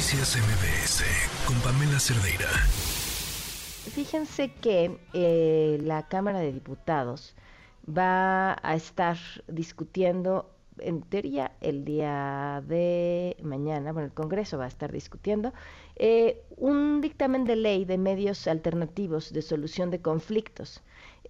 Noticias 0.00 0.34
MBS 0.38 1.04
con 1.46 1.60
Pamela 1.60 2.00
Cerdeira. 2.00 2.48
Fíjense 3.94 4.50
que 4.50 4.98
eh, 5.12 5.78
la 5.82 6.08
Cámara 6.08 6.38
de 6.38 6.54
Diputados 6.54 7.34
va 7.86 8.56
a 8.62 8.74
estar 8.76 9.18
discutiendo, 9.46 10.48
en 10.78 11.02
teoría, 11.02 11.52
el 11.60 11.84
día 11.84 12.64
de 12.66 13.36
mañana, 13.42 13.92
bueno, 13.92 14.06
el 14.06 14.14
Congreso 14.14 14.56
va 14.56 14.64
a 14.64 14.68
estar 14.68 14.90
discutiendo, 14.90 15.52
eh, 15.96 16.40
un 16.56 17.02
dictamen 17.02 17.44
de 17.44 17.56
ley 17.56 17.84
de 17.84 17.98
medios 17.98 18.46
alternativos 18.46 19.34
de 19.34 19.42
solución 19.42 19.90
de 19.90 20.00
conflictos. 20.00 20.82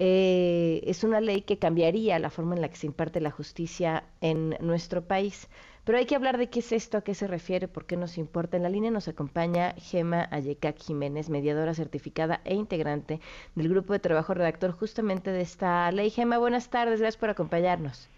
Eh, 0.03 0.81
es 0.87 1.05
una 1.05 1.21
ley 1.21 1.43
que 1.43 1.59
cambiaría 1.59 2.19
la 2.19 2.31
forma 2.31 2.55
en 2.55 2.63
la 2.63 2.71
que 2.71 2.77
se 2.77 2.87
imparte 2.87 3.21
la 3.21 3.31
justicia 3.31 4.05
en 4.23 4.57
nuestro 4.61 5.03
país. 5.03 5.47
Pero 5.85 5.99
hay 5.99 6.07
que 6.07 6.17
hablar 6.17 6.39
de 6.39 6.49
qué 6.49 6.61
es 6.61 6.73
esto, 6.73 6.97
a 6.97 7.05
qué 7.05 7.15
se 7.15 7.27
refiere, 7.27 7.69
por 7.69 7.85
qué 7.85 7.99
nos 7.99 8.17
importa. 8.17 8.57
En 8.57 8.63
la 8.63 8.71
línea 8.71 8.91
nos 8.91 9.09
acompaña 9.09 9.75
Gema 9.77 10.27
Ayecac 10.31 10.79
Jiménez, 10.79 11.29
mediadora 11.29 11.75
certificada 11.75 12.41
e 12.47 12.55
integrante 12.55 13.21
del 13.55 13.69
grupo 13.69 13.93
de 13.93 13.99
trabajo 13.99 14.33
redactor 14.33 14.73
justamente 14.73 15.33
de 15.33 15.43
esta 15.43 15.93
ley. 15.93 16.09
Gema, 16.09 16.39
buenas 16.39 16.71
tardes, 16.71 17.01
gracias 17.01 17.21
por 17.21 17.29
acompañarnos. 17.29 18.09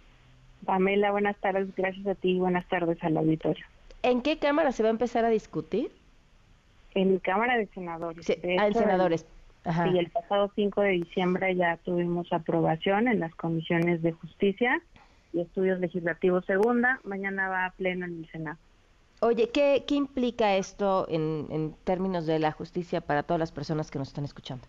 Pamela, 0.64 1.10
buenas 1.10 1.36
tardes, 1.38 1.74
gracias 1.74 2.06
a 2.06 2.14
ti 2.14 2.36
y 2.36 2.38
buenas 2.38 2.68
tardes 2.68 3.02
al 3.02 3.16
auditorio. 3.16 3.66
¿En 4.04 4.22
qué 4.22 4.38
Cámara 4.38 4.70
se 4.70 4.84
va 4.84 4.88
a 4.88 4.92
empezar 4.92 5.24
a 5.24 5.30
discutir? 5.30 5.90
En 6.94 7.18
Cámara 7.18 7.58
de 7.58 7.66
Senadores. 7.74 8.24
Sí, 8.24 8.34
ah, 8.56 8.68
en 8.68 8.74
senadores. 8.74 9.26
Y 9.64 9.98
el 9.98 10.10
pasado 10.10 10.50
5 10.54 10.80
de 10.80 10.90
diciembre 10.90 11.54
ya 11.54 11.76
tuvimos 11.78 12.32
aprobación 12.32 13.06
en 13.06 13.20
las 13.20 13.34
comisiones 13.36 14.02
de 14.02 14.12
justicia 14.12 14.82
y 15.32 15.40
estudios 15.40 15.78
legislativos 15.78 16.44
segunda. 16.46 17.00
Mañana 17.04 17.48
va 17.48 17.66
a 17.66 17.70
pleno 17.70 18.06
en 18.06 18.18
el 18.18 18.30
Senado. 18.30 18.58
Oye, 19.20 19.50
¿qué, 19.50 19.84
qué 19.86 19.94
implica 19.94 20.56
esto 20.56 21.06
en, 21.08 21.46
en 21.50 21.74
términos 21.84 22.26
de 22.26 22.40
la 22.40 22.50
justicia 22.50 23.00
para 23.00 23.22
todas 23.22 23.38
las 23.38 23.52
personas 23.52 23.90
que 23.90 24.00
nos 24.00 24.08
están 24.08 24.24
escuchando? 24.24 24.66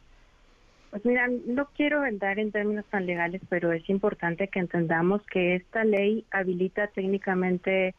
Pues 0.92 1.04
mira, 1.06 1.28
no 1.28 1.68
quiero 1.76 2.06
entrar 2.06 2.38
en 2.38 2.52
términos 2.52 2.86
tan 2.92 3.08
legales, 3.08 3.42
pero 3.50 3.72
es 3.72 3.90
importante 3.90 4.48
que 4.50 4.60
entendamos 4.60 5.24
que 5.26 5.56
esta 5.56 5.84
ley 5.84 6.24
habilita 6.30 6.86
técnicamente 6.86 7.96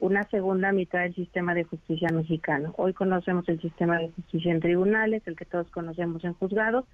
una 0.00 0.24
segunda 0.30 0.72
mitad 0.72 1.00
del 1.00 1.14
sistema 1.14 1.54
de 1.54 1.64
justicia 1.64 2.08
mexicano. 2.12 2.72
Hoy 2.76 2.92
conocemos 2.92 3.48
el 3.48 3.60
sistema 3.60 3.98
de 3.98 4.10
justicia 4.10 4.52
en 4.52 4.60
tribunales, 4.60 5.22
el 5.26 5.36
que 5.36 5.44
todos 5.44 5.68
conocemos 5.70 6.22
en 6.24 6.34
juzgados, 6.34 6.84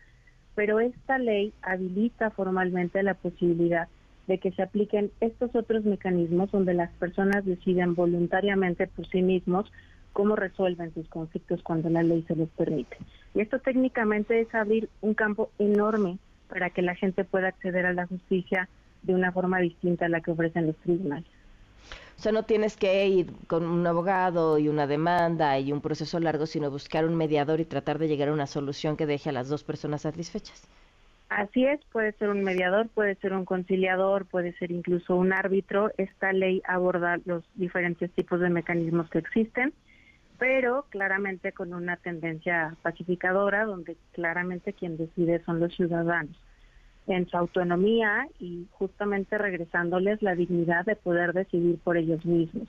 pero 0.54 0.80
esta 0.80 1.18
ley 1.18 1.52
habilita 1.62 2.30
formalmente 2.30 3.02
la 3.02 3.14
posibilidad 3.14 3.88
de 4.26 4.38
que 4.38 4.52
se 4.52 4.62
apliquen 4.62 5.10
estos 5.20 5.54
otros 5.54 5.84
mecanismos 5.84 6.50
donde 6.50 6.72
las 6.72 6.90
personas 6.92 7.44
deciden 7.44 7.94
voluntariamente 7.94 8.86
por 8.86 9.06
sí 9.08 9.20
mismos 9.20 9.70
cómo 10.14 10.36
resuelven 10.36 10.94
sus 10.94 11.08
conflictos 11.08 11.62
cuando 11.62 11.90
la 11.90 12.02
ley 12.02 12.24
se 12.26 12.36
los 12.36 12.48
permite. 12.50 12.96
Y 13.34 13.40
esto 13.40 13.58
técnicamente 13.58 14.40
es 14.40 14.54
abrir 14.54 14.88
un 15.02 15.12
campo 15.12 15.50
enorme 15.58 16.18
para 16.48 16.70
que 16.70 16.82
la 16.82 16.94
gente 16.94 17.24
pueda 17.24 17.48
acceder 17.48 17.84
a 17.84 17.92
la 17.92 18.06
justicia 18.06 18.68
de 19.02 19.14
una 19.14 19.32
forma 19.32 19.58
distinta 19.58 20.06
a 20.06 20.08
la 20.08 20.20
que 20.20 20.30
ofrecen 20.30 20.68
los 20.68 20.76
tribunales. 20.76 21.28
O 22.16 22.22
sea, 22.24 22.32
no 22.32 22.44
tienes 22.44 22.76
que 22.76 23.06
ir 23.06 23.26
con 23.46 23.66
un 23.66 23.86
abogado 23.86 24.58
y 24.58 24.68
una 24.68 24.86
demanda 24.86 25.58
y 25.58 25.72
un 25.72 25.80
proceso 25.80 26.20
largo, 26.20 26.46
sino 26.46 26.70
buscar 26.70 27.04
un 27.04 27.16
mediador 27.16 27.60
y 27.60 27.64
tratar 27.64 27.98
de 27.98 28.08
llegar 28.08 28.28
a 28.28 28.32
una 28.32 28.46
solución 28.46 28.96
que 28.96 29.06
deje 29.06 29.30
a 29.30 29.32
las 29.32 29.48
dos 29.48 29.64
personas 29.64 30.02
satisfechas. 30.02 30.66
Así 31.28 31.66
es, 31.66 31.80
puede 31.90 32.12
ser 32.12 32.28
un 32.28 32.44
mediador, 32.44 32.88
puede 32.88 33.16
ser 33.16 33.32
un 33.32 33.44
conciliador, 33.44 34.26
puede 34.26 34.52
ser 34.54 34.70
incluso 34.70 35.16
un 35.16 35.32
árbitro. 35.32 35.90
Esta 35.98 36.32
ley 36.32 36.62
aborda 36.66 37.18
los 37.24 37.42
diferentes 37.56 38.10
tipos 38.12 38.40
de 38.40 38.50
mecanismos 38.50 39.10
que 39.10 39.18
existen, 39.18 39.72
pero 40.38 40.86
claramente 40.90 41.52
con 41.52 41.74
una 41.74 41.96
tendencia 41.96 42.76
pacificadora, 42.82 43.64
donde 43.64 43.96
claramente 44.12 44.72
quien 44.72 44.96
decide 44.96 45.42
son 45.44 45.60
los 45.60 45.74
ciudadanos 45.74 46.36
en 47.06 47.28
su 47.28 47.36
autonomía 47.36 48.28
y 48.38 48.66
justamente 48.72 49.36
regresándoles 49.38 50.22
la 50.22 50.34
dignidad 50.34 50.84
de 50.84 50.96
poder 50.96 51.32
decidir 51.32 51.78
por 51.78 51.96
ellos 51.96 52.24
mismos. 52.24 52.68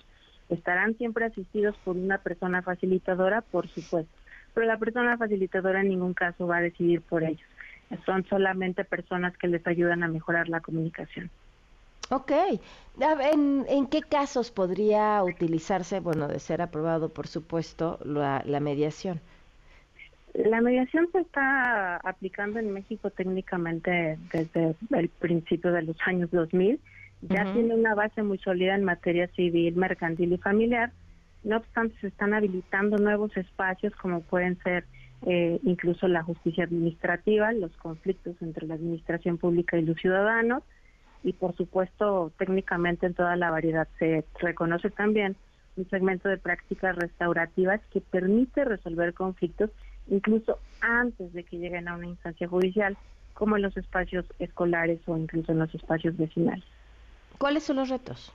Estarán 0.50 0.98
siempre 0.98 1.26
asistidos 1.26 1.76
por 1.84 1.96
una 1.96 2.20
persona 2.20 2.62
facilitadora, 2.62 3.42
por 3.42 3.68
supuesto, 3.68 4.12
pero 4.54 4.68
la 4.68 4.78
persona 4.78 5.18
facilitadora 5.18 5.82
en 5.82 5.90
ningún 5.90 6.14
caso 6.14 6.48
va 6.48 6.58
a 6.58 6.62
decidir 6.62 7.02
por 7.02 7.24
ellos. 7.24 7.48
Son 8.06 8.26
solamente 8.26 8.84
personas 8.84 9.38
que 9.38 9.48
les 9.48 9.66
ayudan 9.68 10.04
a 10.04 10.08
mejorar 10.08 10.50
la 10.50 10.60
comunicación. 10.60 11.30
Ok. 12.10 12.32
¿En, 13.00 13.88
qué 13.88 14.02
casos 14.02 14.52
podría 14.52 15.24
utilizarse, 15.24 16.00
bueno, 16.00 16.28
de 16.28 16.40
ser 16.40 16.62
aprobado, 16.62 17.10
por 17.10 17.28
supuesto, 17.28 18.00
la 18.04 18.60
mediación? 18.60 19.22
La 20.38 20.60
mediación 20.60 21.08
se 21.14 21.20
está 21.20 21.96
aplicando 21.98 22.60
en 22.60 22.74
México 22.74 23.10
técnicamente 23.10 24.20
desde 24.34 24.76
el 24.92 25.08
principio 25.08 25.72
de 25.72 25.84
los 25.84 25.96
años 26.06 26.30
2000. 26.32 26.80
Ya 27.22 27.54
tiene 27.54 27.74
una 27.74 27.96
base 27.96 28.22
muy 28.22 28.38
sólida 28.40 28.76
en 28.76 28.84
materia 28.84 29.28
civil, 29.30 29.76
mercantil 29.76 30.34
y 30.34 30.38
familiar. 30.38 30.92
No 31.44 31.58
obstante, 31.58 31.96
se 32.02 32.08
están 32.08 32.34
habilitando 32.34 32.98
nuevos 32.98 33.36
espacios 33.38 33.96
como 33.96 34.22
pueden 34.22 34.58
ser 34.62 34.84
eh, 35.26 35.60
incluso 35.64 36.08
la 36.10 36.22
justicia 36.22 36.66
administrativa, 36.66 37.54
los 37.54 37.72
conflictos 37.78 38.36
entre 38.42 38.68
la 38.68 38.76
administración 38.76 39.38
pública 39.38 39.78
y 39.78 39.86
los 39.86 39.96
ciudadanos. 39.98 40.64
Y 41.24 41.32
por 41.32 41.56
supuesto, 41.56 42.34
técnicamente 42.38 43.06
en 43.06 43.14
toda 43.14 43.38
la 43.38 43.52
variedad 43.52 43.88
se 44.00 44.26
reconoce 44.40 44.90
también 44.90 45.38
un 45.78 45.90
segmento 45.90 46.28
de 46.28 46.38
prácticas 46.38 46.96
restaurativas 46.98 47.80
que 47.92 48.02
permite 48.02 48.66
resolver 48.66 49.14
conflictos 49.14 49.72
incluso 50.08 50.60
antes 50.82 51.34
de 51.34 51.44
que 51.44 51.58
lleguen 51.58 51.88
a 51.88 51.96
una 51.96 52.08
instancia 52.08 52.48
judicial, 52.48 52.98
como 53.34 53.58
en 53.58 53.64
los 53.64 53.76
espacios 53.78 54.26
escolares 54.40 55.00
o 55.06 55.18
incluso 55.18 55.52
en 55.52 55.60
los 55.60 55.74
espacios 55.76 56.18
vecinales. 56.18 56.64
¿Cuáles 57.38 57.64
son 57.64 57.76
los 57.78 57.90
retos? 57.90 58.32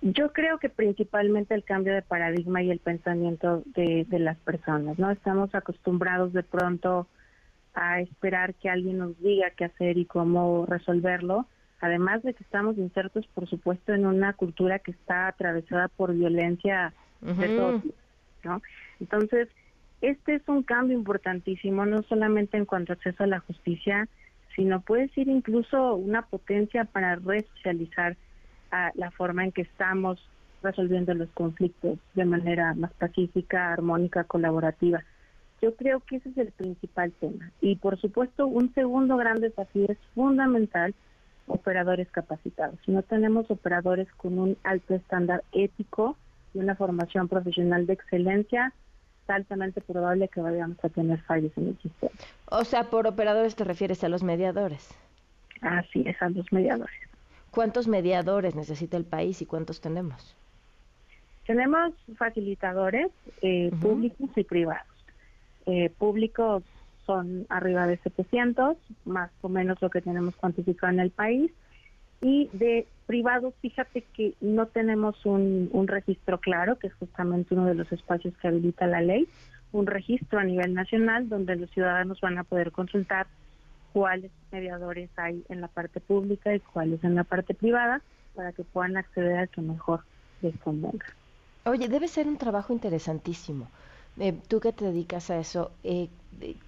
Yo 0.00 0.32
creo 0.32 0.58
que 0.58 0.68
principalmente 0.68 1.54
el 1.54 1.64
cambio 1.64 1.94
de 1.94 2.02
paradigma 2.02 2.62
y 2.62 2.70
el 2.70 2.78
pensamiento 2.78 3.62
de, 3.74 4.06
de, 4.08 4.18
las 4.20 4.36
personas, 4.38 4.98
¿no? 4.98 5.10
Estamos 5.10 5.52
acostumbrados 5.54 6.32
de 6.32 6.44
pronto 6.44 7.08
a 7.74 8.00
esperar 8.00 8.54
que 8.54 8.70
alguien 8.70 8.98
nos 8.98 9.18
diga 9.20 9.50
qué 9.50 9.64
hacer 9.64 9.98
y 9.98 10.04
cómo 10.04 10.66
resolverlo, 10.66 11.46
además 11.80 12.22
de 12.22 12.34
que 12.34 12.44
estamos 12.44 12.76
insertos, 12.78 13.26
por 13.34 13.48
supuesto, 13.48 13.92
en 13.92 14.06
una 14.06 14.34
cultura 14.34 14.78
que 14.78 14.92
está 14.92 15.26
atravesada 15.26 15.88
por 15.88 16.14
violencia 16.14 16.92
de 17.20 17.56
todo 17.56 17.80
tipo 17.80 18.07
entonces, 19.00 19.48
este 20.00 20.36
es 20.36 20.48
un 20.48 20.62
cambio 20.62 20.96
importantísimo, 20.96 21.84
no 21.84 22.02
solamente 22.04 22.56
en 22.56 22.66
cuanto 22.66 22.92
a 22.92 22.96
acceso 22.96 23.24
a 23.24 23.26
la 23.26 23.40
justicia, 23.40 24.08
sino 24.54 24.80
puede 24.80 25.08
ser 25.10 25.28
incluso 25.28 25.94
una 25.94 26.22
potencia 26.22 26.84
para 26.84 27.16
resocializar 27.16 28.16
a 28.70 28.92
la 28.94 29.10
forma 29.10 29.44
en 29.44 29.52
que 29.52 29.62
estamos 29.62 30.20
resolviendo 30.62 31.14
los 31.14 31.28
conflictos 31.30 31.98
de 32.14 32.24
manera 32.24 32.74
más 32.74 32.92
pacífica, 32.94 33.72
armónica, 33.72 34.24
colaborativa. 34.24 35.04
Yo 35.62 35.74
creo 35.74 36.00
que 36.00 36.16
ese 36.16 36.30
es 36.30 36.38
el 36.38 36.52
principal 36.52 37.12
tema. 37.20 37.50
Y 37.60 37.76
por 37.76 38.00
supuesto, 38.00 38.46
un 38.46 38.72
segundo 38.74 39.16
gran 39.16 39.40
desafío 39.40 39.86
es 39.88 39.98
fundamental, 40.14 40.94
operadores 41.46 42.08
capacitados. 42.10 42.78
Si 42.84 42.92
no 42.92 43.02
tenemos 43.02 43.50
operadores 43.50 44.08
con 44.16 44.38
un 44.38 44.56
alto 44.62 44.94
estándar 44.94 45.42
ético, 45.52 46.16
una 46.58 46.74
formación 46.74 47.28
profesional 47.28 47.86
de 47.86 47.94
excelencia, 47.94 48.72
es 49.24 49.30
altamente 49.30 49.80
probable 49.80 50.28
que 50.28 50.40
vayamos 50.40 50.82
a 50.84 50.88
tener 50.88 51.20
fallos 51.22 51.52
en 51.56 51.68
el 51.68 51.78
sistema. 51.78 52.12
O 52.46 52.64
sea, 52.64 52.84
por 52.84 53.06
operadores 53.06 53.56
te 53.56 53.64
refieres 53.64 54.02
a 54.04 54.08
los 54.08 54.22
mediadores. 54.22 54.94
Así 55.60 56.04
es, 56.06 56.20
a 56.22 56.28
los 56.28 56.50
mediadores. 56.52 56.94
¿Cuántos 57.50 57.88
mediadores 57.88 58.54
necesita 58.54 58.96
el 58.96 59.04
país 59.04 59.42
y 59.42 59.46
cuántos 59.46 59.80
tenemos? 59.80 60.36
Tenemos 61.46 61.94
facilitadores 62.16 63.10
eh, 63.40 63.70
públicos 63.80 64.28
y 64.36 64.44
privados. 64.44 64.86
Eh, 65.66 65.90
públicos 65.98 66.62
son 67.06 67.46
arriba 67.48 67.86
de 67.86 67.96
700, 67.98 68.76
más 69.06 69.30
o 69.40 69.48
menos 69.48 69.80
lo 69.80 69.88
que 69.88 70.02
tenemos 70.02 70.36
cuantificado 70.36 70.92
en 70.92 71.00
el 71.00 71.10
país. 71.10 71.50
Y 72.20 72.48
de 72.52 72.86
privados, 73.06 73.54
fíjate 73.62 74.02
que 74.14 74.34
no 74.40 74.66
tenemos 74.66 75.24
un, 75.24 75.86
registro 75.86 76.38
claro, 76.38 76.78
que 76.78 76.88
es 76.88 76.94
justamente 76.94 77.54
uno 77.54 77.66
de 77.66 77.74
los 77.74 77.90
espacios 77.92 78.34
que 78.36 78.48
habilita 78.48 78.86
la 78.86 79.00
ley, 79.00 79.28
un 79.72 79.86
registro 79.86 80.38
a 80.38 80.44
nivel 80.44 80.74
nacional 80.74 81.28
donde 81.28 81.56
los 81.56 81.70
ciudadanos 81.70 82.20
van 82.20 82.38
a 82.38 82.44
poder 82.44 82.72
consultar 82.72 83.26
cuáles 83.92 84.30
mediadores 84.50 85.10
hay 85.16 85.44
en 85.48 85.60
la 85.60 85.68
parte 85.68 86.00
pública 86.00 86.54
y 86.54 86.60
cuáles 86.60 87.02
en 87.04 87.14
la 87.14 87.24
parte 87.24 87.54
privada 87.54 88.02
para 88.34 88.52
que 88.52 88.64
puedan 88.64 88.96
acceder 88.96 89.38
al 89.38 89.48
que 89.48 89.60
mejor 89.60 90.00
les 90.42 90.56
convenga. 90.58 91.06
Oye, 91.64 91.88
debe 91.88 92.08
ser 92.08 92.26
un 92.26 92.38
trabajo 92.38 92.72
interesantísimo. 92.72 93.68
Eh, 94.20 94.34
tú 94.48 94.60
que 94.60 94.72
te 94.72 94.84
dedicas 94.84 95.30
a 95.30 95.38
eso, 95.38 95.70
eh, 95.84 96.08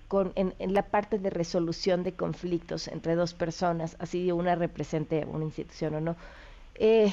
con, 0.08 0.32
en, 0.36 0.54
la 0.74 0.82
parte 0.82 1.18
de 1.18 1.30
resolución 1.30 2.02
de 2.02 2.12
conflictos 2.14 2.88
entre 2.88 3.14
dos 3.14 3.34
personas, 3.34 3.96
así 3.98 4.32
una 4.32 4.54
represente 4.54 5.24
una 5.26 5.44
institución 5.44 5.94
o 5.96 6.00
no, 6.00 6.16
eh, 6.76 7.12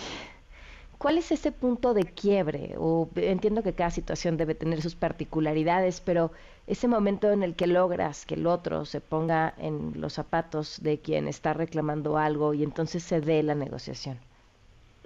¿Cuál 0.98 1.20
es 1.20 1.32
ese 1.32 1.52
punto 1.52 1.94
de 1.94 2.06
quiebre? 2.06 2.74
O 2.78 3.08
entiendo 3.16 3.62
que 3.62 3.74
cada 3.74 3.92
situación 3.92 4.36
debe 4.36 4.56
tener 4.56 4.82
sus 4.82 4.96
particularidades, 4.96 6.02
pero 6.02 6.32
ese 6.66 6.88
momento 6.88 7.32
en 7.32 7.44
el 7.44 7.56
que 7.56 7.68
logras 7.68 8.26
que 8.26 8.34
el 8.34 8.48
otro 8.48 8.84
se 8.84 9.00
ponga 9.00 9.54
en 9.60 9.94
los 10.02 10.14
zapatos 10.14 10.82
de 10.82 11.00
quien 11.00 11.28
está 11.28 11.54
reclamando 11.54 12.18
algo 12.18 12.56
y 12.56 12.64
entonces 12.64 13.04
se 13.04 13.22
dé 13.22 13.44
la 13.44 13.54
negociación. 13.54 14.18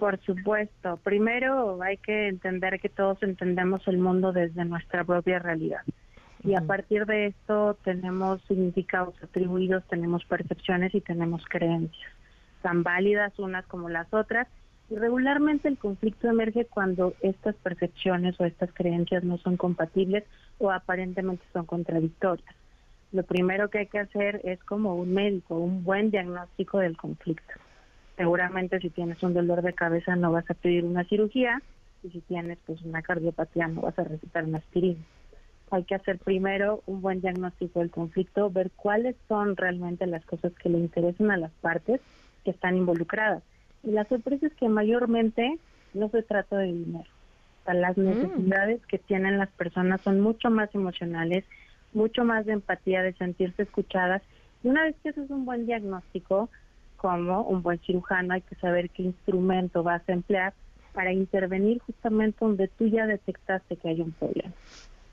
Por 0.02 0.20
supuesto. 0.22 0.98
Primero 1.04 1.80
hay 1.84 1.98
que 1.98 2.28
entender 2.28 2.80
que 2.80 2.90
todos 2.90 3.22
entendemos 3.22 3.88
el 3.88 4.00
mundo 4.00 4.32
desde 4.32 4.66
nuestra 4.66 5.04
propia 5.04 5.38
realidad. 5.38 5.82
Y 6.44 6.56
a 6.56 6.62
partir 6.62 7.06
de 7.06 7.28
esto 7.28 7.78
tenemos 7.84 8.42
significados 8.48 9.14
atribuidos, 9.22 9.84
tenemos 9.90 10.26
percepciones 10.26 10.96
y 10.96 11.02
tenemos 11.02 11.46
creencias, 11.48 12.12
tan 12.64 12.82
válidas 12.82 13.38
unas 13.38 13.64
como 13.68 13.90
las 13.90 14.12
otras. 14.12 14.48
Y 14.90 14.96
regularmente 14.96 15.68
el 15.68 15.78
conflicto 15.78 16.28
emerge 16.28 16.66
cuando 16.66 17.14
estas 17.22 17.54
percepciones 17.58 18.40
o 18.40 18.46
estas 18.46 18.74
creencias 18.74 19.24
no 19.24 19.38
son 19.38 19.56
compatibles 19.56 20.24
o 20.58 20.72
aparentemente 20.72 21.44
son 21.54 21.68
contradictorias. 21.68 22.56
Lo 23.12 23.22
primero 23.22 23.70
que 23.70 23.78
hay 23.78 23.88
que 23.88 24.00
hacer 24.00 24.42
es 24.46 24.64
como 24.64 24.96
un 24.96 25.14
médico, 25.14 25.60
un 25.60 25.84
buen 25.84 26.10
diagnóstico 26.10 26.80
del 26.80 26.98
conflicto. 26.98 27.54
Seguramente 28.22 28.80
si 28.80 28.90
tienes 28.90 29.22
un 29.24 29.34
dolor 29.34 29.62
de 29.62 29.74
cabeza 29.74 30.16
no 30.16 30.32
vas 30.32 30.50
a 30.50 30.54
pedir 30.54 30.86
una 30.86 31.04
cirugía 31.06 31.62
y 32.04 32.10
si 32.10 32.22
tienes 32.22 32.58
pues 32.66 32.82
una 32.82 33.02
cardiopatía 33.02 33.68
no 33.68 33.82
vas 33.82 33.98
a 34.00 34.04
recetar 34.04 34.46
una 34.46 34.60
aspirina 34.60 35.00
hay 35.72 35.86
que 35.86 35.96
hacer 35.96 36.20
primero 36.20 36.84
un 36.86 37.02
buen 37.02 37.22
diagnóstico 37.22 37.80
del 37.80 37.90
conflicto, 37.90 38.50
ver 38.50 38.72
cuáles 38.76 39.16
son 39.28 39.56
realmente 39.56 40.06
las 40.06 40.24
cosas 40.26 40.52
que 40.54 40.70
le 40.70 40.78
interesan 40.78 41.32
a 41.32 41.38
las 41.38 41.52
partes 41.62 42.02
que 42.44 42.52
están 42.52 42.76
involucradas. 42.76 43.42
Y 43.84 43.92
la 43.92 44.04
sorpresa 44.06 44.48
es 44.48 44.54
que 44.54 44.68
mayormente 44.68 45.58
no 45.94 46.10
se 46.10 46.24
trata 46.24 46.58
de 46.58 46.68
dinero. 46.74 47.10
las 47.66 47.98
mm. 47.98 48.04
necesidades 48.04 48.86
que 48.86 48.98
tienen 48.98 49.38
las 49.38 49.50
personas 49.52 50.02
son 50.02 50.20
mucho 50.20 50.50
más 50.50 50.74
emocionales, 50.76 51.46
mucho 51.94 52.26
más 52.26 52.46
de 52.46 52.54
empatía, 52.54 53.02
de 53.02 53.14
sentirse 53.14 53.64
escuchadas. 53.64 54.22
Y 54.64 54.68
una 54.68 54.84
vez 54.84 54.96
que 55.02 55.10
haces 55.10 55.30
un 55.30 55.46
buen 55.46 55.66
diagnóstico, 55.66 56.50
como 57.02 57.42
un 57.42 57.64
buen 57.64 57.80
cirujano, 57.80 58.36
hay 58.36 58.42
que 58.42 58.56
saber 58.56 58.92
qué 58.92 59.04
instrumento 59.04 59.82
vas 59.82 60.08
a 60.08 60.14
emplear 60.14 60.54
para 60.94 61.12
intervenir 61.12 61.80
justamente 61.80 62.38
donde 62.40 62.68
tú 62.68 62.86
ya 62.88 63.08
detectaste 63.08 63.78
que 63.78 63.90
hay 63.90 64.02
un 64.02 64.12
problema 64.12 64.54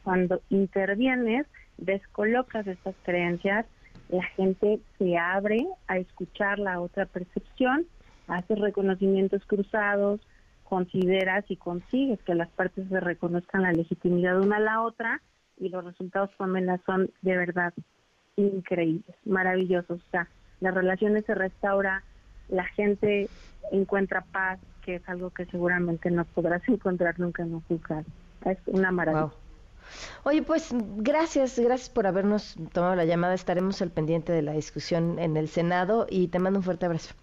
cuando 0.09 0.41
intervienes, 0.49 1.47
descolocas 1.77 2.67
estas 2.67 2.95
creencias, 3.03 3.67
la 4.09 4.23
gente 4.23 4.81
se 4.97 5.19
abre 5.19 5.67
a 5.87 5.99
escuchar 5.99 6.59
la 6.59 6.81
otra 6.81 7.05
percepción, 7.05 7.85
hace 8.27 8.55
reconocimientos 8.55 9.43
cruzados, 9.47 10.23
consideras 10.65 11.45
y 11.51 11.57
consigues 11.57 12.23
que 12.23 12.35
las 12.35 12.49
partes 12.49 12.89
se 12.89 13.01
reconozcan 13.01 13.65
la 13.65 13.73
legitimidad 13.73 14.41
una 14.41 14.57
a 14.57 14.61
la 14.61 14.81
otra 14.81 15.21
y 15.59 15.69
los 15.69 15.85
resultados, 15.85 16.31
son 16.39 17.11
de 17.21 17.37
verdad 17.37 17.75
increíbles, 18.37 19.15
maravillosos. 19.27 20.01
O 20.01 20.11
sea, 20.11 20.27
las 20.61 20.75
relaciones 20.75 21.25
se 21.25 21.35
restaura, 21.35 22.03
la 22.49 22.65
gente 22.65 23.29
encuentra 23.73 24.25
paz, 24.33 24.59
que 24.85 24.97
es 24.97 25.09
algo 25.09 25.31
que 25.31 25.47
seguramente 25.47 26.11
no 26.11 26.25
podrás 26.25 26.63
encontrar 26.69 27.19
nunca 27.19 27.43
en 27.43 27.55
un 27.55 27.63
juzgado. 27.63 28.05
Es 28.45 28.59
una 28.67 28.91
maravilla. 28.91 29.31
Oye, 30.25 30.43
pues 30.43 30.69
gracias, 30.97 31.59
gracias 31.59 31.89
por 31.89 32.07
habernos 32.07 32.57
tomado 32.73 32.95
la 32.95 33.05
llamada. 33.05 33.35
Estaremos 33.35 33.81
al 33.81 33.91
pendiente 33.91 34.33
de 34.33 34.43
la 34.43 34.53
discusión 34.53 35.19
en 35.19 35.37
el 35.37 35.49
Senado 35.49 36.07
y 36.09 36.29
te 36.29 36.39
mando 36.39 36.59
un 36.59 36.63
fuerte 36.63 36.87
abrazo. 36.87 37.15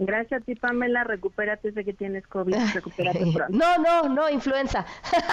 Gracias 0.00 0.40
a 0.40 0.44
ti, 0.44 0.54
Pamela. 0.54 1.04
Recupérate, 1.04 1.72
sé 1.72 1.84
que 1.84 1.92
tienes 1.92 2.26
COVID. 2.26 2.54
Recupérate 2.74 3.20
pronto. 3.32 3.46
No, 3.50 3.76
no, 3.78 4.08
no, 4.08 4.30
influenza. 4.30 4.86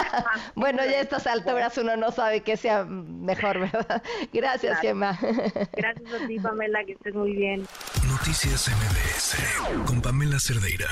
bueno, 0.56 0.84
ya 0.84 0.98
a 0.98 1.02
estas 1.02 1.26
alturas 1.26 1.78
uno 1.78 1.96
no 1.96 2.12
sabe 2.12 2.42
qué 2.42 2.58
sea 2.58 2.84
mejor, 2.84 3.60
¿verdad? 3.60 4.04
Gracias, 4.34 4.80
Gemma. 4.82 5.18
Gracias 5.72 6.22
a 6.22 6.28
ti, 6.28 6.38
Pamela, 6.40 6.84
que 6.84 6.94
estés 6.94 7.16
muy 7.16 7.34
bien. 7.34 7.66
Noticias 8.10 8.70
MBS 8.70 9.86
con 9.86 10.02
Pamela 10.02 10.38
Cerdeira. 10.38 10.88